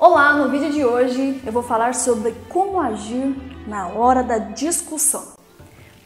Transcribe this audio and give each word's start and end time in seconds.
Olá, 0.00 0.32
no 0.34 0.48
vídeo 0.48 0.70
de 0.70 0.84
hoje 0.84 1.42
eu 1.44 1.50
vou 1.50 1.64
falar 1.64 1.92
sobre 1.92 2.32
como 2.48 2.78
agir 2.78 3.34
na 3.66 3.88
hora 3.88 4.22
da 4.22 4.38
discussão. 4.38 5.32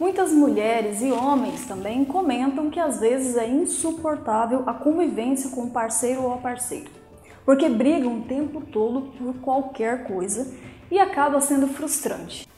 Muitas 0.00 0.32
mulheres 0.32 1.02
e 1.02 1.12
homens 1.12 1.66
também 1.66 2.02
comentam 2.02 2.70
que 2.70 2.80
às 2.80 3.00
vezes 3.00 3.36
é 3.36 3.46
insuportável 3.46 4.62
a 4.66 4.72
convivência 4.72 5.50
com 5.50 5.64
o 5.64 5.70
parceiro 5.70 6.22
ou 6.22 6.32
a 6.32 6.38
parceira, 6.38 6.88
porque 7.44 7.68
brigam 7.68 8.20
o 8.20 8.22
tempo 8.22 8.62
todo 8.62 9.12
por 9.18 9.34
qualquer 9.42 10.04
coisa 10.04 10.50
e 10.90 10.98
acaba 10.98 11.38
sendo 11.42 11.68
frustrante. 11.68 12.48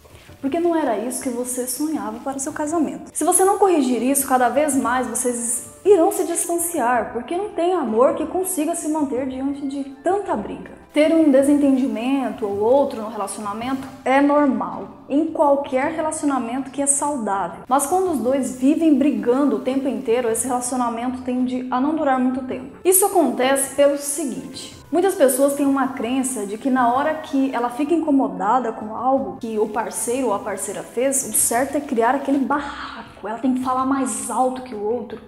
Porque 0.40 0.60
não 0.60 0.76
era 0.76 0.96
isso 0.98 1.20
que 1.20 1.30
você 1.30 1.66
sonhava 1.66 2.20
para 2.20 2.38
seu 2.38 2.52
casamento. 2.52 3.10
Se 3.12 3.24
você 3.24 3.44
não 3.44 3.58
corrigir 3.58 4.00
isso, 4.04 4.28
cada 4.28 4.50
vez 4.50 4.76
mais 4.76 5.08
vocês 5.08 5.68
irão 5.84 6.12
se 6.12 6.24
distanciar, 6.28 7.12
porque 7.12 7.36
não 7.36 7.48
tem 7.48 7.72
amor 7.72 8.14
que 8.14 8.24
consiga 8.24 8.76
se 8.76 8.86
manter 8.88 9.26
diante 9.26 9.66
de 9.66 9.82
tanta 10.04 10.36
briga. 10.36 10.73
Ter 10.94 11.12
um 11.12 11.28
desentendimento 11.28 12.46
ou 12.46 12.60
outro 12.60 13.02
no 13.02 13.08
relacionamento 13.08 13.84
é 14.04 14.20
normal, 14.20 14.90
em 15.08 15.26
qualquer 15.26 15.90
relacionamento 15.90 16.70
que 16.70 16.80
é 16.80 16.86
saudável. 16.86 17.64
Mas 17.68 17.84
quando 17.84 18.12
os 18.12 18.20
dois 18.20 18.60
vivem 18.60 18.94
brigando 18.94 19.56
o 19.56 19.58
tempo 19.58 19.88
inteiro, 19.88 20.28
esse 20.28 20.46
relacionamento 20.46 21.22
tende 21.22 21.66
a 21.68 21.80
não 21.80 21.96
durar 21.96 22.20
muito 22.20 22.42
tempo. 22.42 22.76
Isso 22.84 23.04
acontece 23.04 23.74
pelo 23.74 23.98
seguinte: 23.98 24.76
Muitas 24.88 25.16
pessoas 25.16 25.54
têm 25.54 25.66
uma 25.66 25.88
crença 25.88 26.46
de 26.46 26.56
que 26.56 26.70
na 26.70 26.94
hora 26.94 27.14
que 27.14 27.52
ela 27.52 27.70
fica 27.70 27.92
incomodada 27.92 28.70
com 28.70 28.94
algo 28.94 29.38
que 29.40 29.58
o 29.58 29.66
parceiro 29.66 30.28
ou 30.28 30.32
a 30.32 30.38
parceira 30.38 30.84
fez, 30.84 31.28
o 31.28 31.32
certo 31.32 31.76
é 31.76 31.80
criar 31.80 32.14
aquele 32.14 32.38
barraco. 32.38 33.26
Ela 33.26 33.38
tem 33.38 33.54
que 33.54 33.64
falar 33.64 33.84
mais 33.84 34.30
alto 34.30 34.62
que 34.62 34.76
o 34.76 34.84
outro 34.84 35.20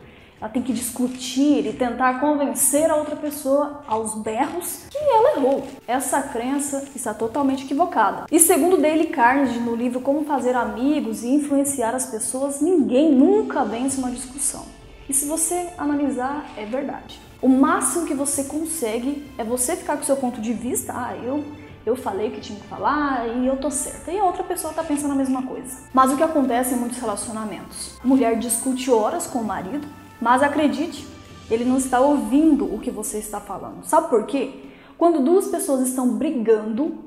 ela 0.47 0.53
tem 0.53 0.63
que 0.63 0.73
discutir 0.73 1.67
e 1.67 1.73
tentar 1.73 2.21
convencer 2.21 2.89
a 2.89 2.95
outra 2.95 3.17
pessoa 3.17 3.83
aos 3.87 4.15
berros 4.15 4.85
que 4.89 4.97
ela 4.97 5.37
errou. 5.37 5.67
Essa 5.89 6.23
crença 6.23 6.85
está 6.95 7.13
totalmente 7.13 7.65
equivocada. 7.65 8.27
E 8.31 8.39
segundo 8.39 8.77
Dale 8.77 9.07
Carnegie 9.07 9.59
no 9.59 9.75
livro 9.75 10.01
Como 10.01 10.25
Fazer 10.25 10.55
Amigos 10.55 11.25
e 11.25 11.29
Influenciar 11.29 11.97
as 11.97 12.07
Pessoas, 12.07 12.61
ninguém 12.61 13.13
nunca 13.13 13.65
vence 13.65 13.99
uma 13.99 14.11
discussão. 14.11 14.65
E 15.09 15.15
se 15.15 15.27
você 15.27 15.69
analisar, 15.77 16.47
é 16.57 16.65
verdade. 16.65 17.21
O 17.43 17.49
máximo 17.49 18.07
que 18.07 18.15
você 18.15 18.45
consegue 18.45 19.29
é 19.37 19.43
você 19.43 19.75
ficar 19.75 19.97
com 19.97 20.05
seu 20.05 20.17
ponto 20.17 20.41
de 20.41 20.53
vista, 20.53 20.93
ah, 20.95 21.17
eu 21.25 21.45
eu 21.85 21.95
falei 21.95 22.29
o 22.29 22.33
que 22.33 22.41
tinha 22.41 22.59
que 22.59 22.67
falar 22.67 23.29
e 23.29 23.47
eu 23.47 23.57
tô 23.57 23.71
certa. 23.71 24.11
E 24.11 24.19
a 24.19 24.25
outra 24.25 24.43
pessoa 24.43 24.75
tá 24.75 24.83
pensando 24.83 25.13
a 25.13 25.15
mesma 25.15 25.43
coisa. 25.43 25.85
Mas 25.95 26.13
o 26.13 26.17
que 26.17 26.23
acontece 26.23 26.75
em 26.75 26.79
muitos 26.79 26.99
relacionamentos? 26.99 27.93
A 28.03 28.07
mulher 28.07 28.37
discute 28.41 28.91
horas 28.91 29.29
com 29.29 29.39
o 29.39 29.45
marido, 29.45 29.87
mas 30.21 30.43
acredite, 30.43 31.07
ele 31.51 31.65
não 31.65 31.77
está 31.77 32.01
ouvindo 32.01 32.73
o 32.73 32.79
que 32.79 32.91
você 32.91 33.19
está 33.19 33.41
falando. 33.41 33.85
Sabe 33.85 34.09
por 34.09 34.27
quê? 34.27 34.65
Quando 34.99 35.23
duas 35.23 35.49
pessoas 35.49 35.87
estão 35.87 36.17
brigando, 36.17 36.99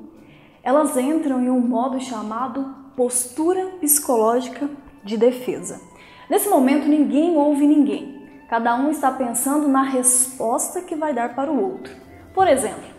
elas 0.62 0.96
entram 0.96 1.42
em 1.42 1.50
um 1.50 1.60
modo 1.60 2.00
chamado 2.00 2.74
postura 2.96 3.66
psicológica 3.80 4.68
de 5.04 5.16
defesa. 5.16 5.80
Nesse 6.28 6.48
momento, 6.48 6.86
ninguém 6.86 7.36
ouve 7.36 7.66
ninguém. 7.66 8.20
Cada 8.48 8.76
um 8.76 8.90
está 8.90 9.10
pensando 9.10 9.68
na 9.68 9.82
resposta 9.82 10.82
que 10.82 10.94
vai 10.94 11.14
dar 11.14 11.34
para 11.34 11.50
o 11.50 11.62
outro. 11.62 11.94
Por 12.34 12.46
exemplo, 12.46 12.90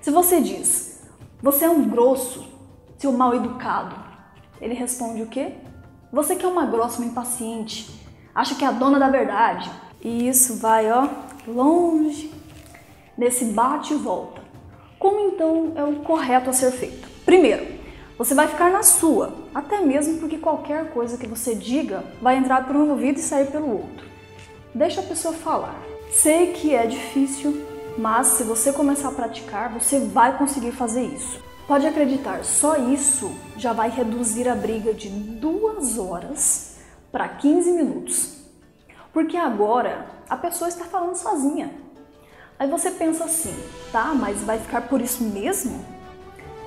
se 0.00 0.10
você 0.10 0.40
diz: 0.40 1.02
"Você 1.42 1.64
é 1.64 1.70
um 1.70 1.88
grosso, 1.88 2.44
seu 2.98 3.12
mal 3.12 3.34
educado", 3.34 3.94
ele 4.60 4.74
responde 4.74 5.22
o 5.22 5.26
quê? 5.26 5.54
"Você 6.12 6.34
que 6.36 6.44
é 6.44 6.48
uma 6.48 6.66
grossa, 6.66 6.98
uma 6.98 7.06
impaciente" 7.06 7.99
acha 8.34 8.54
que 8.54 8.64
é 8.64 8.68
a 8.68 8.72
dona 8.72 8.98
da 8.98 9.08
verdade. 9.08 9.70
E 10.00 10.28
isso 10.28 10.56
vai, 10.56 10.90
ó, 10.90 11.08
longe 11.46 12.32
nesse 13.16 13.46
bate 13.46 13.92
e 13.94 13.96
volta. 13.96 14.40
Como 14.98 15.20
então 15.20 15.72
é 15.76 15.84
o 15.84 15.96
correto 15.96 16.50
a 16.50 16.52
ser 16.52 16.70
feito? 16.72 17.08
Primeiro, 17.24 17.66
você 18.18 18.34
vai 18.34 18.48
ficar 18.48 18.70
na 18.70 18.82
sua, 18.82 19.32
até 19.54 19.80
mesmo 19.80 20.18
porque 20.18 20.38
qualquer 20.38 20.90
coisa 20.90 21.16
que 21.16 21.26
você 21.26 21.54
diga 21.54 22.04
vai 22.20 22.36
entrar 22.36 22.66
por 22.66 22.76
um 22.76 22.90
ouvido 22.90 23.18
e 23.18 23.22
sair 23.22 23.46
pelo 23.46 23.70
outro. 23.70 24.06
Deixa 24.74 25.00
a 25.00 25.04
pessoa 25.04 25.32
falar. 25.34 25.74
Sei 26.12 26.52
que 26.52 26.74
é 26.74 26.86
difícil, 26.86 27.64
mas 27.96 28.26
se 28.28 28.42
você 28.42 28.72
começar 28.72 29.08
a 29.08 29.12
praticar, 29.12 29.72
você 29.72 29.98
vai 30.00 30.36
conseguir 30.36 30.72
fazer 30.72 31.02
isso. 31.02 31.40
Pode 31.66 31.86
acreditar, 31.86 32.44
só 32.44 32.76
isso 32.76 33.32
já 33.56 33.72
vai 33.72 33.88
reduzir 33.88 34.48
a 34.48 34.54
briga 34.54 34.92
de 34.92 35.08
duas 35.08 35.96
horas 35.98 36.69
para 37.10 37.28
15 37.28 37.72
minutos. 37.72 38.36
Porque 39.12 39.36
agora 39.36 40.06
a 40.28 40.36
pessoa 40.36 40.68
está 40.68 40.84
falando 40.84 41.16
sozinha. 41.16 41.74
Aí 42.58 42.68
você 42.68 42.90
pensa 42.90 43.24
assim, 43.24 43.54
tá, 43.90 44.12
mas 44.14 44.42
vai 44.42 44.58
ficar 44.58 44.82
por 44.82 45.00
isso 45.00 45.24
mesmo? 45.24 45.84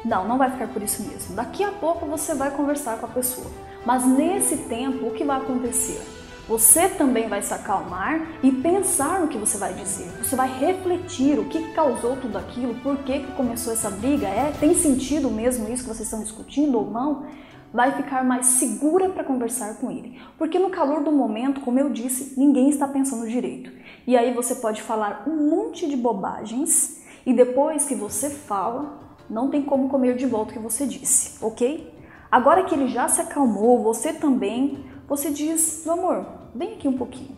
Não, 0.04 0.28
não 0.28 0.38
vai 0.38 0.52
ficar 0.52 0.68
por 0.68 0.82
isso 0.82 1.04
mesmo. 1.04 1.36
Daqui 1.36 1.64
a 1.64 1.72
pouco 1.72 2.06
você 2.06 2.34
vai 2.34 2.52
conversar 2.52 2.98
com 2.98 3.06
a 3.06 3.10
pessoa. 3.10 3.50
Mas 3.86 4.06
nesse 4.06 4.58
tempo, 4.58 5.08
o 5.08 5.12
que 5.12 5.24
vai 5.24 5.38
acontecer? 5.38 6.02
Você 6.48 6.90
também 6.90 7.30
vai 7.30 7.42
se 7.42 7.54
acalmar 7.54 8.40
e 8.44 8.52
pensar 8.52 9.22
no 9.22 9.30
que 9.30 9.38
você 9.38 9.58
vai 9.58 9.74
dizer. 9.74 10.12
Você 10.22 10.36
vai 10.36 10.50
refletir 10.60 11.40
o 11.40 11.46
que 11.46 11.72
causou 11.74 12.18
tudo 12.18 12.38
aquilo, 12.38 12.76
por 12.76 12.98
que, 12.98 13.20
que 13.20 13.32
começou 13.32 13.72
essa 13.72 13.90
briga, 13.90 14.28
é, 14.28 14.52
tem 14.60 14.74
sentido 14.74 15.32
mesmo 15.32 15.72
isso 15.72 15.84
que 15.84 15.90
vocês 15.90 16.02
estão 16.02 16.22
discutindo 16.22 16.78
ou 16.78 16.92
não? 16.92 17.28
Vai 17.74 17.92
ficar 17.94 18.24
mais 18.24 18.46
segura 18.46 19.10
para 19.10 19.24
conversar 19.24 19.78
com 19.78 19.90
ele. 19.90 20.22
Porque 20.38 20.60
no 20.60 20.70
calor 20.70 21.04
do 21.04 21.12
momento, 21.12 21.62
como 21.62 21.80
eu 21.80 21.90
disse, 21.90 22.40
ninguém 22.40 22.70
está 22.70 22.88
pensando 22.88 23.28
direito. 23.28 23.72
E 24.06 24.16
aí 24.16 24.34
você 24.34 24.56
pode 24.56 24.82
falar 24.82 25.24
um 25.28 25.50
monte 25.50 25.88
de 25.88 25.98
bobagens 25.98 27.02
e 27.26 27.34
depois 27.34 27.86
que 27.86 27.96
você 27.96 28.30
fala, 28.30 29.00
não 29.30 29.50
tem 29.50 29.64
como 29.64 29.90
comer 29.90 30.16
de 30.16 30.26
volta 30.26 30.52
o 30.52 30.54
que 30.54 30.60
você 30.60 30.86
disse, 30.86 31.44
ok? 31.44 31.92
Agora 32.32 32.64
que 32.64 32.76
ele 32.76 32.88
já 32.88 33.08
se 33.08 33.22
acalmou, 33.22 33.82
você 33.82 34.14
também, 34.14 34.86
você 35.08 35.32
diz, 35.32 35.88
amor, 35.88 36.26
vem 36.54 36.74
aqui 36.74 36.88
um 36.88 36.98
pouquinho, 36.98 37.36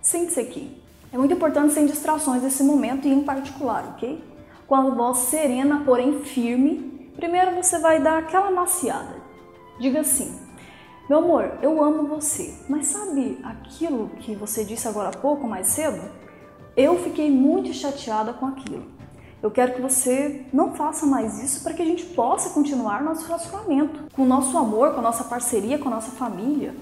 sente-se 0.00 0.40
aqui. 0.40 0.80
É 1.12 1.18
muito 1.18 1.34
importante 1.34 1.72
sem 1.72 1.86
distrações 1.86 2.42
nesse 2.42 2.62
momento 2.62 3.06
e 3.06 3.12
em 3.12 3.22
particular, 3.22 3.94
ok? 3.94 4.22
Com 4.66 4.74
a 4.74 4.90
voz 4.90 5.18
serena, 5.18 5.82
porém 5.84 6.20
firme, 6.20 7.10
primeiro 7.16 7.54
você 7.54 7.78
vai 7.78 8.00
dar 8.00 8.18
aquela 8.18 8.50
maciada, 8.50 9.25
Diga 9.78 10.00
assim: 10.00 10.40
Meu 11.08 11.18
amor, 11.18 11.58
eu 11.62 11.82
amo 11.82 12.06
você, 12.06 12.54
mas 12.68 12.86
sabe 12.86 13.38
aquilo 13.44 14.10
que 14.20 14.34
você 14.34 14.64
disse 14.64 14.88
agora 14.88 15.10
há 15.10 15.16
pouco, 15.16 15.46
mais 15.46 15.68
cedo? 15.68 16.00
Eu 16.76 16.98
fiquei 17.02 17.30
muito 17.30 17.72
chateada 17.72 18.32
com 18.32 18.46
aquilo. 18.46 18.84
Eu 19.42 19.50
quero 19.50 19.74
que 19.74 19.80
você 19.80 20.46
não 20.52 20.74
faça 20.74 21.06
mais 21.06 21.42
isso 21.42 21.62
para 21.62 21.74
que 21.74 21.82
a 21.82 21.84
gente 21.84 22.04
possa 22.04 22.50
continuar 22.50 23.02
nosso 23.02 23.26
relacionamento, 23.26 24.10
com 24.14 24.22
o 24.22 24.26
nosso 24.26 24.56
amor, 24.56 24.92
com 24.92 25.00
a 25.00 25.02
nossa 25.02 25.24
parceria, 25.24 25.78
com 25.78 25.88
a 25.88 25.92
nossa 25.92 26.10
família. 26.12 26.74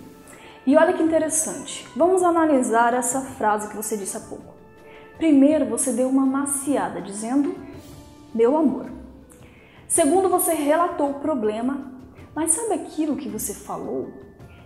E 0.66 0.76
olha 0.76 0.92
que 0.92 1.02
interessante, 1.02 1.86
vamos 1.94 2.22
analisar 2.22 2.94
essa 2.94 3.20
frase 3.20 3.68
que 3.68 3.76
você 3.76 3.96
disse 3.96 4.16
há 4.16 4.20
pouco. 4.20 4.54
Primeiro, 5.18 5.66
você 5.66 5.92
deu 5.92 6.08
uma 6.08 6.24
maciada 6.24 7.02
dizendo 7.02 7.54
meu 8.34 8.56
amor. 8.56 8.86
Segundo, 9.86 10.28
você 10.28 10.54
relatou 10.54 11.10
o 11.10 11.20
problema 11.20 11.93
mas 12.34 12.52
sabe 12.52 12.74
aquilo 12.74 13.16
que 13.16 13.28
você 13.28 13.54
falou? 13.54 14.12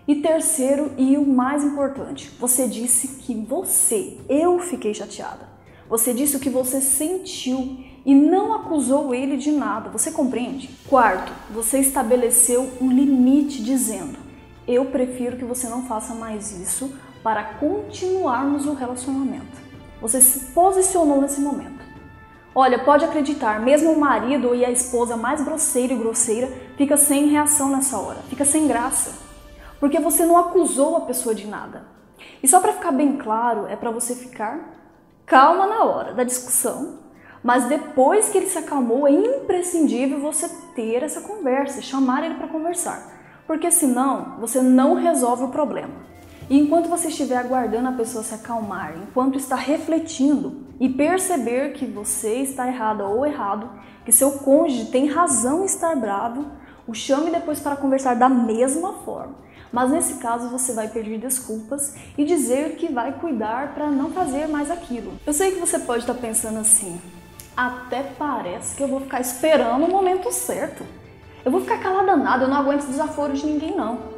E 0.06 0.16
terceiro, 0.22 0.92
e 0.96 1.18
o 1.18 1.26
mais 1.26 1.62
importante, 1.62 2.30
você 2.40 2.66
disse 2.66 3.20
que 3.20 3.34
você, 3.34 4.18
eu 4.28 4.58
fiquei 4.58 4.94
chateada. 4.94 5.46
Você 5.88 6.14
disse 6.14 6.36
o 6.36 6.40
que 6.40 6.48
você 6.48 6.80
sentiu 6.80 7.78
e 8.06 8.14
não 8.14 8.54
acusou 8.54 9.14
ele 9.14 9.36
de 9.36 9.52
nada. 9.52 9.90
Você 9.90 10.10
compreende? 10.10 10.70
Quarto, 10.88 11.32
você 11.50 11.78
estabeleceu 11.78 12.70
um 12.80 12.90
limite 12.90 13.62
dizendo: 13.62 14.18
Eu 14.66 14.86
prefiro 14.86 15.36
que 15.36 15.44
você 15.44 15.68
não 15.68 15.86
faça 15.86 16.14
mais 16.14 16.58
isso 16.58 16.90
para 17.22 17.44
continuarmos 17.44 18.66
o 18.66 18.72
relacionamento. 18.72 19.60
Você 20.00 20.20
se 20.20 20.52
posicionou 20.52 21.20
nesse 21.20 21.40
momento. 21.40 21.77
Olha, 22.60 22.76
pode 22.76 23.04
acreditar, 23.04 23.60
mesmo 23.60 23.92
o 23.92 24.00
marido 24.00 24.52
e 24.52 24.64
a 24.64 24.70
esposa 24.72 25.16
mais 25.16 25.40
grosseira 25.40 25.92
e 25.92 25.96
grosseira 25.96 26.48
fica 26.76 26.96
sem 26.96 27.28
reação 27.28 27.70
nessa 27.70 27.96
hora, 27.96 28.18
fica 28.28 28.44
sem 28.44 28.66
graça, 28.66 29.12
porque 29.78 30.00
você 30.00 30.26
não 30.26 30.36
acusou 30.36 30.96
a 30.96 31.02
pessoa 31.02 31.32
de 31.32 31.46
nada. 31.46 31.84
E 32.42 32.48
só 32.48 32.58
para 32.58 32.72
ficar 32.72 32.90
bem 32.90 33.16
claro, 33.16 33.68
é 33.68 33.76
para 33.76 33.92
você 33.92 34.12
ficar 34.12 34.74
calma 35.24 35.68
na 35.68 35.84
hora 35.84 36.14
da 36.14 36.24
discussão, 36.24 36.98
mas 37.44 37.66
depois 37.66 38.28
que 38.28 38.38
ele 38.38 38.48
se 38.48 38.58
acalmou, 38.58 39.06
é 39.06 39.12
imprescindível 39.12 40.18
você 40.18 40.48
ter 40.74 41.04
essa 41.04 41.20
conversa, 41.20 41.80
chamar 41.80 42.24
ele 42.24 42.34
para 42.34 42.48
conversar, 42.48 43.20
porque 43.46 43.70
senão 43.70 44.34
você 44.40 44.60
não 44.60 44.94
resolve 44.94 45.44
o 45.44 45.50
problema. 45.50 45.94
E 46.50 46.58
enquanto 46.58 46.88
você 46.88 47.08
estiver 47.08 47.36
aguardando 47.36 47.88
a 47.88 47.92
pessoa 47.92 48.24
se 48.24 48.34
acalmar, 48.34 48.94
enquanto 48.96 49.36
está 49.36 49.54
refletindo 49.54 50.66
e 50.80 50.88
perceber 50.88 51.72
que 51.74 51.84
você 51.84 52.36
está 52.36 52.66
errada 52.66 53.04
ou 53.04 53.26
errado, 53.26 53.68
que 54.04 54.12
seu 54.12 54.32
cônjuge 54.32 54.86
tem 54.86 55.06
razão 55.06 55.62
em 55.62 55.66
estar 55.66 55.94
bravo, 55.94 56.46
o 56.86 56.94
chame 56.94 57.30
depois 57.30 57.60
para 57.60 57.76
conversar 57.76 58.14
da 58.14 58.30
mesma 58.30 58.94
forma. 59.04 59.34
Mas 59.70 59.90
nesse 59.90 60.14
caso 60.14 60.48
você 60.48 60.72
vai 60.72 60.88
pedir 60.88 61.18
desculpas 61.18 61.94
e 62.16 62.24
dizer 62.24 62.76
que 62.76 62.90
vai 62.90 63.12
cuidar 63.18 63.74
para 63.74 63.90
não 63.90 64.10
fazer 64.10 64.48
mais 64.48 64.70
aquilo. 64.70 65.12
Eu 65.26 65.34
sei 65.34 65.52
que 65.52 65.60
você 65.60 65.78
pode 65.78 66.00
estar 66.00 66.14
pensando 66.14 66.58
assim: 66.58 66.98
Até 67.54 68.02
parece 68.02 68.74
que 68.74 68.82
eu 68.82 68.88
vou 68.88 69.02
ficar 69.02 69.20
esperando 69.20 69.84
o 69.84 69.90
momento 69.90 70.32
certo. 70.32 70.82
Eu 71.44 71.52
vou 71.52 71.60
ficar 71.60 71.78
calada 71.78 72.16
nada, 72.16 72.44
eu 72.44 72.48
não 72.48 72.56
aguento 72.56 72.86
desaforo 72.86 73.34
de 73.34 73.44
ninguém 73.44 73.76
não. 73.76 74.17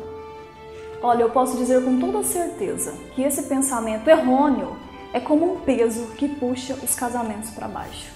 Olha, 1.03 1.23
eu 1.23 1.31
posso 1.31 1.57
dizer 1.57 1.83
com 1.83 1.99
toda 1.99 2.23
certeza 2.23 2.93
que 3.15 3.23
esse 3.23 3.45
pensamento 3.45 4.09
errôneo 4.09 4.77
é 5.15 5.19
como 5.19 5.55
um 5.55 5.61
peso 5.61 6.09
que 6.17 6.29
puxa 6.29 6.75
os 6.75 6.95
casamentos 6.95 7.51
para 7.51 7.67
baixo. 7.67 8.13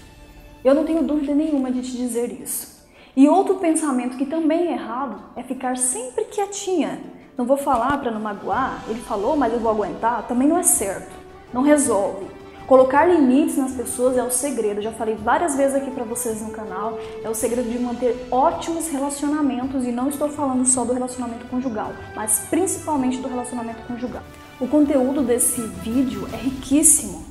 Eu 0.63 0.75
não 0.75 0.85
tenho 0.85 1.03
dúvida 1.03 1.35
nenhuma 1.35 1.71
de 1.71 1.81
te 1.81 1.97
dizer 1.97 2.31
isso. 2.31 2.75
E 3.17 3.27
outro 3.27 3.55
pensamento 3.55 4.19
que 4.19 4.27
também 4.27 4.69
é 4.69 4.73
errado 4.73 5.23
é 5.35 5.43
ficar 5.43 5.79
sempre 5.79 6.25
quietinha. 6.25 7.01
Não 7.39 7.47
vou 7.47 7.57
falar 7.57 7.97
para 7.99 8.11
não 8.11 8.21
magoar, 8.21 8.85
ele 8.87 9.01
falou, 9.01 9.35
mas 9.35 9.53
eu 9.53 9.61
vou 9.61 9.71
aguentar, 9.71 10.27
também 10.27 10.47
não 10.47 10.59
é 10.59 10.63
certo. 10.63 11.15
Não 11.55 11.63
resolve. 11.63 12.27
Colocar 12.67 13.05
limites 13.05 13.59
nas 13.59 13.73
pessoas 13.73 14.17
é 14.17 14.23
o 14.23 14.31
segredo. 14.31 14.81
Já 14.81 14.91
falei 14.91 15.15
várias 15.15 15.55
vezes 15.55 15.77
aqui 15.77 15.91
para 15.91 16.05
vocês 16.05 16.41
no 16.41 16.51
canal. 16.51 16.99
É 17.23 17.29
o 17.29 17.35
segredo 17.35 17.69
de 17.71 17.79
manter 17.79 18.27
ótimos 18.31 18.89
relacionamentos 18.89 19.85
e 19.85 19.93
não 19.93 20.09
estou 20.09 20.31
falando 20.31 20.65
só 20.65 20.83
do 20.83 20.95
relacionamento 20.95 21.47
conjugal, 21.49 21.93
mas 22.17 22.47
principalmente 22.49 23.19
do 23.19 23.29
relacionamento 23.29 23.83
conjugal. 23.87 24.23
O 24.59 24.67
conteúdo 24.67 25.21
desse 25.21 25.61
vídeo 25.61 26.27
é 26.33 26.37
riquíssimo 26.37 27.27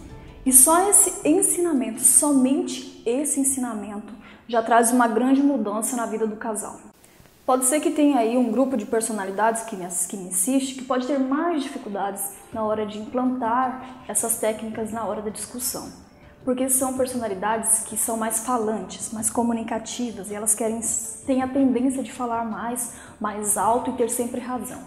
e 0.45 0.53
só 0.53 0.87
esse 0.89 1.27
ensinamento, 1.27 2.01
somente 2.01 3.01
esse 3.03 3.39
ensinamento, 3.39 4.13
já 4.47 4.61
traz 4.61 4.91
uma 4.91 5.07
grande 5.07 5.41
mudança 5.41 5.95
na 5.95 6.05
vida 6.05 6.27
do 6.27 6.35
casal. 6.35 6.92
Pode 7.45 7.65
ser 7.65 7.81
que 7.81 7.91
tenha 7.91 8.19
aí 8.19 8.37
um 8.37 8.49
grupo 8.53 8.77
de 8.77 8.85
personalidades 8.85 9.63
que 9.63 9.75
me, 9.75 9.85
que 10.07 10.15
me 10.15 10.29
que 10.29 10.81
pode 10.83 11.05
ter 11.05 11.19
mais 11.19 11.61
dificuldades 11.61 12.31
na 12.53 12.63
hora 12.63 12.85
de 12.85 12.97
implantar 12.97 14.03
essas 14.07 14.37
técnicas 14.37 14.93
na 14.93 15.03
hora 15.03 15.21
da 15.21 15.29
discussão. 15.29 15.91
Porque 16.45 16.69
são 16.69 16.97
personalidades 16.97 17.79
que 17.79 17.97
são 17.97 18.15
mais 18.15 18.45
falantes, 18.45 19.11
mais 19.11 19.29
comunicativas 19.29 20.31
e 20.31 20.35
elas 20.35 20.55
querem 20.55 20.79
têm 21.25 21.41
a 21.41 21.47
tendência 21.47 22.01
de 22.01 22.13
falar 22.13 22.45
mais, 22.45 22.93
mais 23.19 23.57
alto 23.57 23.91
e 23.91 23.93
ter 23.93 24.09
sempre 24.09 24.39
razão. 24.39 24.79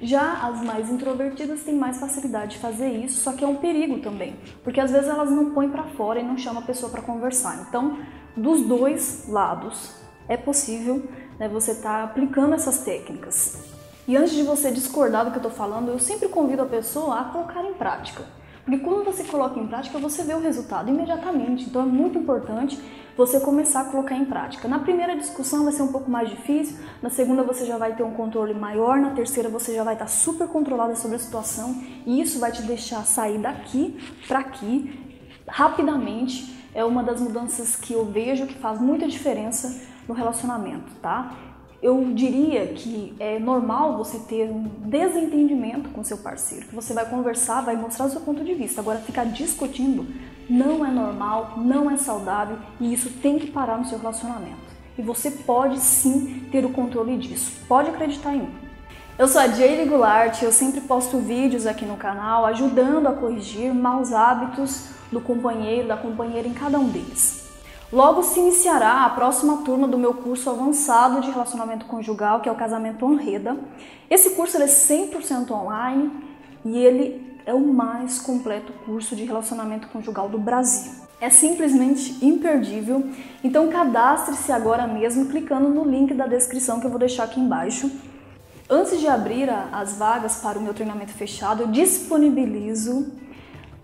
Já 0.00 0.48
as 0.48 0.60
mais 0.62 0.90
introvertidas 0.90 1.62
têm 1.62 1.76
mais 1.76 1.98
facilidade 1.98 2.52
de 2.52 2.58
fazer 2.58 2.88
isso, 2.88 3.20
só 3.20 3.32
que 3.32 3.44
é 3.44 3.46
um 3.46 3.56
perigo 3.56 4.00
também, 4.00 4.36
porque 4.64 4.80
às 4.80 4.90
vezes 4.90 5.08
elas 5.08 5.30
não 5.30 5.50
põem 5.50 5.68
para 5.70 5.84
fora 5.84 6.20
e 6.20 6.24
não 6.24 6.36
chamam 6.36 6.62
a 6.62 6.66
pessoa 6.66 6.90
para 6.90 7.02
conversar. 7.02 7.66
Então, 7.68 7.98
dos 8.36 8.62
dois 8.62 9.28
lados, 9.28 9.94
é 10.28 10.36
possível 10.36 11.02
né, 11.38 11.48
você 11.48 11.72
estar 11.72 11.98
tá 11.98 12.04
aplicando 12.04 12.54
essas 12.54 12.78
técnicas. 12.78 13.58
E 14.06 14.16
antes 14.16 14.32
de 14.32 14.42
você 14.42 14.70
discordar 14.70 15.24
do 15.24 15.30
que 15.30 15.36
eu 15.36 15.42
estou 15.42 15.52
falando, 15.52 15.90
eu 15.90 15.98
sempre 15.98 16.28
convido 16.28 16.62
a 16.62 16.66
pessoa 16.66 17.20
a 17.20 17.24
colocar 17.24 17.62
em 17.64 17.74
prática. 17.74 18.24
Porque 18.64 18.84
quando 18.84 19.04
você 19.04 19.24
coloca 19.24 19.58
em 19.58 19.66
prática, 19.66 19.98
você 19.98 20.22
vê 20.22 20.34
o 20.34 20.40
resultado 20.40 20.90
imediatamente. 20.90 21.64
Então 21.64 21.82
é 21.82 21.86
muito 21.86 22.18
importante 22.18 22.78
você 23.16 23.40
começar 23.40 23.80
a 23.80 23.84
colocar 23.84 24.14
em 24.14 24.24
prática. 24.24 24.68
Na 24.68 24.78
primeira 24.78 25.16
discussão 25.16 25.64
vai 25.64 25.72
ser 25.72 25.82
um 25.82 25.90
pouco 25.90 26.10
mais 26.10 26.30
difícil, 26.30 26.78
na 27.02 27.10
segunda 27.10 27.42
você 27.42 27.66
já 27.66 27.76
vai 27.76 27.96
ter 27.96 28.02
um 28.02 28.12
controle 28.12 28.54
maior, 28.54 28.98
na 28.98 29.10
terceira 29.10 29.48
você 29.48 29.74
já 29.74 29.82
vai 29.82 29.94
estar 29.94 30.06
super 30.06 30.46
controlada 30.48 30.94
sobre 30.94 31.16
a 31.16 31.18
situação 31.18 31.82
e 32.06 32.20
isso 32.20 32.38
vai 32.38 32.52
te 32.52 32.62
deixar 32.62 33.04
sair 33.04 33.38
daqui 33.38 33.98
para 34.26 34.38
aqui 34.38 35.20
rapidamente. 35.48 36.56
É 36.74 36.84
uma 36.84 37.02
das 37.02 37.20
mudanças 37.20 37.74
que 37.74 37.92
eu 37.92 38.04
vejo 38.04 38.46
que 38.46 38.54
faz 38.54 38.80
muita 38.80 39.08
diferença 39.08 39.80
no 40.08 40.14
relacionamento, 40.14 40.90
tá? 41.02 41.34
Eu 41.80 42.12
diria 42.12 42.66
que 42.68 43.14
é 43.20 43.38
normal 43.38 43.96
você 43.96 44.18
ter 44.18 44.50
um 44.50 44.64
desentendimento 44.64 45.90
com 45.90 46.02
seu 46.02 46.18
parceiro, 46.18 46.66
que 46.66 46.74
você 46.74 46.92
vai 46.92 47.08
conversar, 47.08 47.60
vai 47.60 47.76
mostrar 47.76 48.06
o 48.06 48.10
seu 48.10 48.20
ponto 48.20 48.42
de 48.42 48.52
vista. 48.54 48.80
Agora, 48.80 48.98
ficar 48.98 49.24
discutindo 49.26 50.04
não 50.50 50.84
é 50.84 50.90
normal, 50.90 51.54
não 51.58 51.88
é 51.88 51.96
saudável 51.96 52.58
e 52.80 52.92
isso 52.92 53.10
tem 53.22 53.38
que 53.38 53.48
parar 53.48 53.78
no 53.78 53.86
seu 53.86 53.98
relacionamento. 53.98 54.76
E 54.98 55.02
você 55.02 55.30
pode 55.30 55.78
sim 55.78 56.48
ter 56.50 56.64
o 56.64 56.70
controle 56.70 57.16
disso. 57.16 57.52
Pode 57.68 57.90
acreditar 57.90 58.34
em 58.34 58.40
mim. 58.40 58.54
Eu 59.16 59.28
sou 59.28 59.40
a 59.40 59.46
Jaylee 59.46 59.88
Goulart, 59.88 60.42
eu 60.42 60.50
sempre 60.50 60.80
posto 60.80 61.18
vídeos 61.18 61.66
aqui 61.66 61.84
no 61.84 61.96
canal 61.96 62.44
ajudando 62.46 63.06
a 63.06 63.12
corrigir 63.12 63.72
maus 63.72 64.12
hábitos 64.12 64.90
do 65.12 65.20
companheiro, 65.20 65.86
da 65.86 65.96
companheira 65.96 66.46
em 66.46 66.54
cada 66.54 66.78
um 66.78 66.88
deles. 66.88 67.47
Logo 67.90 68.22
se 68.22 68.38
iniciará 68.38 69.06
a 69.06 69.10
próxima 69.10 69.62
turma 69.64 69.88
do 69.88 69.96
meu 69.96 70.12
curso 70.12 70.50
avançado 70.50 71.22
de 71.22 71.30
relacionamento 71.30 71.86
conjugal, 71.86 72.40
que 72.40 72.48
é 72.48 72.52
o 72.52 72.54
Casamento 72.54 73.06
Honreda. 73.06 73.56
Esse 74.10 74.30
curso 74.30 74.58
é 74.58 74.66
100% 74.66 75.50
online 75.52 76.10
e 76.66 76.76
ele 76.76 77.26
é 77.46 77.54
o 77.54 77.60
mais 77.60 78.18
completo 78.18 78.74
curso 78.84 79.16
de 79.16 79.24
relacionamento 79.24 79.88
conjugal 79.88 80.28
do 80.28 80.38
Brasil. 80.38 80.92
É 81.18 81.30
simplesmente 81.30 82.22
imperdível, 82.22 83.08
então 83.42 83.68
cadastre-se 83.68 84.52
agora 84.52 84.86
mesmo 84.86 85.24
clicando 85.24 85.70
no 85.70 85.82
link 85.82 86.12
da 86.12 86.26
descrição 86.26 86.80
que 86.80 86.86
eu 86.86 86.90
vou 86.90 86.98
deixar 86.98 87.24
aqui 87.24 87.40
embaixo. 87.40 87.90
Antes 88.68 89.00
de 89.00 89.08
abrir 89.08 89.48
as 89.72 89.96
vagas 89.96 90.36
para 90.36 90.58
o 90.58 90.62
meu 90.62 90.74
treinamento 90.74 91.12
fechado, 91.12 91.62
eu 91.62 91.68
disponibilizo 91.68 93.10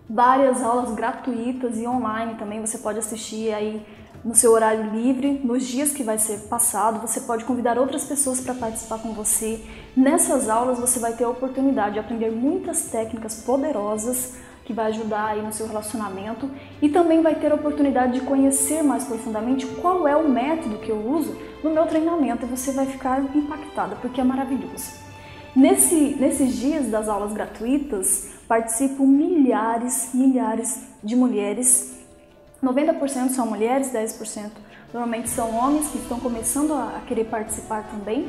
várias 0.08 0.62
aulas 0.62 0.94
gratuitas 0.94 1.78
e 1.78 1.86
online 1.86 2.34
também. 2.34 2.60
Você 2.60 2.78
pode 2.78 2.98
assistir 2.98 3.52
aí 3.52 3.84
no 4.24 4.34
seu 4.34 4.52
horário 4.52 4.90
livre, 4.90 5.40
nos 5.44 5.66
dias 5.66 5.92
que 5.92 6.02
vai 6.02 6.18
ser 6.18 6.48
passado. 6.48 7.00
Você 7.06 7.20
pode 7.20 7.44
convidar 7.44 7.78
outras 7.78 8.04
pessoas 8.04 8.40
para 8.40 8.54
participar 8.54 8.98
com 8.98 9.12
você. 9.12 9.60
Nessas 9.96 10.48
aulas 10.48 10.78
você 10.78 10.98
vai 10.98 11.12
ter 11.12 11.24
a 11.24 11.28
oportunidade 11.28 11.94
de 11.94 12.00
aprender 12.00 12.30
muitas 12.30 12.84
técnicas 12.84 13.42
poderosas 13.42 14.34
que 14.64 14.72
vai 14.72 14.86
ajudar 14.86 15.26
aí 15.26 15.42
no 15.42 15.52
seu 15.52 15.66
relacionamento 15.66 16.50
e 16.80 16.88
também 16.88 17.20
vai 17.20 17.34
ter 17.34 17.52
a 17.52 17.54
oportunidade 17.54 18.14
de 18.14 18.20
conhecer 18.22 18.82
mais 18.82 19.04
profundamente 19.04 19.66
qual 19.66 20.08
é 20.08 20.16
o 20.16 20.26
método 20.26 20.78
que 20.78 20.88
eu 20.88 21.06
uso 21.06 21.36
no 21.62 21.70
meu 21.70 21.84
treinamento 21.86 22.46
e 22.46 22.48
você 22.48 22.72
vai 22.72 22.86
ficar 22.86 23.20
impactada 23.36 23.96
porque 23.96 24.22
é 24.22 24.24
maravilhoso. 24.24 25.04
Nesse, 25.54 26.16
nesses 26.18 26.56
dias 26.56 26.88
das 26.88 27.08
aulas 27.08 27.32
gratuitas, 27.34 28.33
participam 28.48 29.06
milhares, 29.06 30.10
milhares 30.14 30.80
de 31.02 31.16
mulheres. 31.16 31.98
90% 32.62 33.30
são 33.30 33.46
mulheres, 33.46 33.92
10% 33.92 34.50
normalmente 34.94 35.28
são 35.28 35.50
homens 35.56 35.88
que 35.88 35.98
estão 35.98 36.20
começando 36.20 36.72
a 36.72 37.02
querer 37.04 37.24
participar 37.24 37.82
também. 37.90 38.28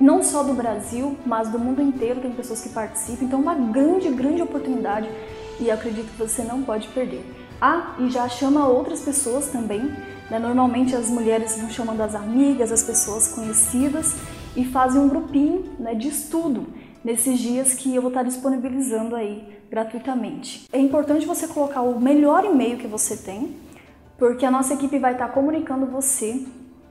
Não 0.00 0.22
só 0.22 0.42
do 0.42 0.54
Brasil, 0.54 1.18
mas 1.26 1.50
do 1.50 1.58
mundo 1.58 1.82
inteiro 1.82 2.20
tem 2.20 2.32
pessoas 2.32 2.62
que 2.62 2.70
participam. 2.70 3.26
Então, 3.26 3.38
uma 3.38 3.54
grande, 3.54 4.08
grande 4.08 4.40
oportunidade 4.40 5.08
e 5.60 5.70
acredito 5.70 6.10
que 6.10 6.16
você 6.16 6.42
não 6.42 6.62
pode 6.62 6.88
perder. 6.88 7.22
Ah, 7.60 7.94
e 7.98 8.08
já 8.08 8.26
chama 8.28 8.66
outras 8.66 9.02
pessoas 9.02 9.48
também. 9.48 9.92
Né? 10.30 10.38
Normalmente 10.38 10.96
as 10.96 11.10
mulheres 11.10 11.58
vão 11.58 11.68
chamando 11.68 12.00
as 12.00 12.14
amigas, 12.14 12.72
as 12.72 12.82
pessoas 12.82 13.28
conhecidas 13.28 14.16
e 14.56 14.64
fazem 14.64 15.00
um 15.00 15.08
grupinho 15.08 15.76
né, 15.78 15.94
de 15.94 16.08
estudo 16.08 16.66
nesses 17.04 17.38
dias 17.38 17.74
que 17.74 17.94
eu 17.94 18.02
vou 18.02 18.10
estar 18.10 18.22
disponibilizando 18.22 19.14
aí 19.14 19.58
gratuitamente. 19.70 20.66
É 20.72 20.78
importante 20.78 21.26
você 21.26 21.46
colocar 21.46 21.82
o 21.82 22.00
melhor 22.00 22.44
e-mail 22.44 22.78
que 22.78 22.86
você 22.86 23.16
tem, 23.16 23.56
porque 24.16 24.44
a 24.44 24.50
nossa 24.50 24.74
equipe 24.74 24.98
vai 24.98 25.12
estar 25.12 25.28
comunicando 25.28 25.86
você 25.86 26.44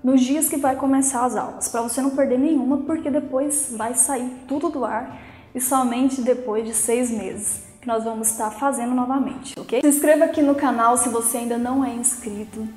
nos 0.04 0.22
dias 0.22 0.48
que 0.48 0.58
vai 0.58 0.76
começar 0.76 1.26
as 1.26 1.36
aulas, 1.36 1.68
para 1.68 1.82
você 1.82 2.02
não 2.02 2.12
perder 2.12 2.40
nenhuma, 2.40 2.78
porque 2.78 3.10
depois 3.10 3.74
vai 3.76 3.94
sair 3.96 4.30
tudo 4.48 4.70
do 4.70 4.86
ar 4.86 5.20
e 5.54 5.60
somente 5.60 6.22
depois 6.22 6.66
de 6.66 6.74
seis 6.74 7.10
meses 7.10 7.64
que 7.82 7.88
nós 7.88 8.04
vamos 8.04 8.30
estar 8.30 8.52
fazendo 8.52 8.94
novamente, 8.94 9.54
ok? 9.60 9.82
Se 9.82 9.88
inscreva 9.88 10.26
aqui 10.26 10.42
no 10.42 10.56
canal 10.56 10.98
se 10.98 11.10
você 11.10 11.40
ainda 11.40 11.58
não 11.58 11.84
é 11.84 11.94
inscrito. 11.94 12.68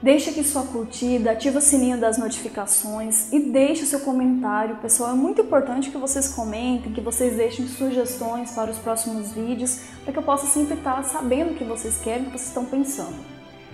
Deixe 0.00 0.30
aqui 0.30 0.44
sua 0.44 0.62
curtida, 0.62 1.32
ativa 1.32 1.58
o 1.58 1.60
sininho 1.60 1.98
das 1.98 2.18
notificações 2.18 3.32
e 3.32 3.40
deixe 3.40 3.82
o 3.82 3.86
seu 3.86 3.98
comentário. 3.98 4.76
Pessoal, 4.76 5.10
é 5.10 5.14
muito 5.14 5.40
importante 5.40 5.90
que 5.90 5.98
vocês 5.98 6.28
comentem, 6.28 6.92
que 6.92 7.00
vocês 7.00 7.36
deixem 7.36 7.66
sugestões 7.66 8.52
para 8.52 8.70
os 8.70 8.78
próximos 8.78 9.32
vídeos, 9.32 9.80
para 10.04 10.12
que 10.12 10.18
eu 10.20 10.22
possa 10.22 10.46
sempre 10.46 10.74
estar 10.74 11.02
sabendo 11.02 11.50
o 11.50 11.54
que 11.56 11.64
vocês 11.64 11.98
querem, 11.98 12.22
o 12.22 12.24
que 12.26 12.38
vocês 12.38 12.46
estão 12.46 12.64
pensando. 12.64 13.16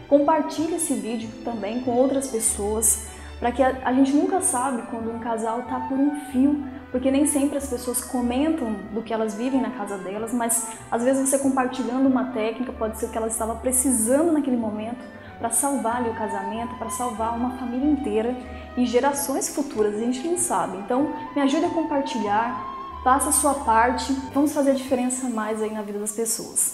Compartilhe 0.08 0.76
esse 0.76 0.94
vídeo 0.94 1.28
também 1.44 1.82
com 1.82 1.90
outras 1.90 2.26
pessoas, 2.28 3.04
para 3.38 3.52
que 3.52 3.62
a, 3.62 3.82
a 3.84 3.92
gente 3.92 4.12
nunca 4.12 4.40
sabe 4.40 4.80
quando 4.90 5.14
um 5.14 5.18
casal 5.18 5.60
está 5.60 5.78
por 5.80 5.98
um 5.98 6.18
fio, 6.32 6.64
porque 6.90 7.10
nem 7.10 7.26
sempre 7.26 7.58
as 7.58 7.68
pessoas 7.68 8.02
comentam 8.02 8.72
do 8.94 9.02
que 9.02 9.12
elas 9.12 9.34
vivem 9.34 9.60
na 9.60 9.72
casa 9.72 9.98
delas, 9.98 10.32
mas 10.32 10.68
às 10.90 11.04
vezes 11.04 11.28
você 11.28 11.38
compartilhando 11.38 12.06
uma 12.06 12.32
técnica 12.32 12.72
pode 12.72 12.98
ser 12.98 13.06
o 13.06 13.10
que 13.10 13.18
ela 13.18 13.28
estava 13.28 13.56
precisando 13.56 14.32
naquele 14.32 14.56
momento 14.56 15.04
para 15.44 15.50
salvar 15.50 15.96
ali 15.96 16.08
o 16.08 16.14
casamento, 16.14 16.74
para 16.76 16.88
salvar 16.88 17.36
uma 17.36 17.58
família 17.58 17.86
inteira 17.86 18.34
e 18.78 18.86
gerações 18.86 19.54
futuras, 19.54 19.94
a 19.96 19.98
gente 19.98 20.26
não 20.26 20.38
sabe. 20.38 20.78
Então, 20.78 21.12
me 21.36 21.42
ajude 21.42 21.66
a 21.66 21.68
compartilhar, 21.68 22.64
faça 23.04 23.28
a 23.28 23.32
sua 23.32 23.52
parte, 23.52 24.10
vamos 24.32 24.54
fazer 24.54 24.70
a 24.70 24.74
diferença 24.74 25.28
mais 25.28 25.60
aí 25.60 25.70
na 25.70 25.82
vida 25.82 25.98
das 25.98 26.12
pessoas. 26.12 26.73